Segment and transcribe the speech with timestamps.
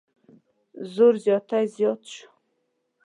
[0.93, 2.27] زور زیاتی زیات شو.